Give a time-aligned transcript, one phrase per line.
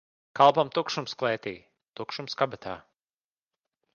[0.37, 1.53] Kalpam tukšums klētī,
[2.01, 2.75] tukšums kabatā.